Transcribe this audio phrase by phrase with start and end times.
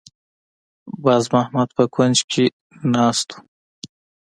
[1.03, 2.45] باز محمد په کونج کې
[2.93, 3.41] ناسته وه.